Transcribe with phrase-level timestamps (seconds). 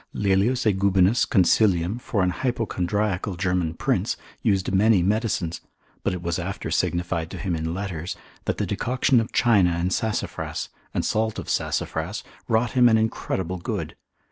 [0.15, 1.99] Laelius Aegubinus consil.
[2.01, 5.61] for an hypochondriacal German prince, used many medicines;
[6.01, 9.93] but it was after signified to him in letters, that the decoction of China and
[9.93, 13.95] sassafras, and salt of sassafras wrought him an incredible good.